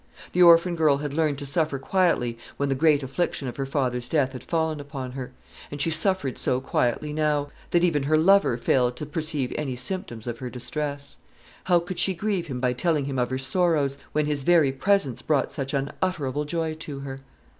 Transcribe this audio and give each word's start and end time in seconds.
The 0.33 0.41
orphan 0.41 0.75
girl 0.75 0.97
had 0.97 1.13
learned 1.13 1.37
to 1.37 1.45
suffer 1.45 1.77
quietly 1.77 2.35
when 2.57 2.69
the 2.69 2.73
great 2.73 3.03
affliction 3.03 3.47
of 3.47 3.57
her 3.57 3.67
father's 3.67 4.09
death 4.09 4.33
had 4.33 4.41
fallen 4.43 4.79
upon 4.79 5.11
her; 5.11 5.31
and 5.69 5.79
she 5.79 5.91
suffered 5.91 6.39
so 6.39 6.59
quietly 6.59 7.13
now, 7.13 7.49
that 7.69 7.83
even 7.83 8.01
her 8.01 8.17
lover 8.17 8.57
failed 8.57 8.95
to 8.95 9.05
perceive 9.05 9.53
any 9.55 9.75
symptoms 9.75 10.25
of 10.25 10.39
her 10.39 10.49
distress. 10.49 11.19
How 11.65 11.77
could 11.79 11.99
she 11.99 12.15
grieve 12.15 12.47
him 12.47 12.59
by 12.59 12.73
telling 12.73 13.05
him 13.05 13.19
of 13.19 13.29
her 13.29 13.37
sorrows, 13.37 13.99
when 14.11 14.25
his 14.25 14.41
very 14.41 14.71
presence 14.71 15.21
brought 15.21 15.51
such 15.51 15.71
unutterable 15.71 16.45
joy 16.45 16.73
to 16.73 17.01
her? 17.01 17.19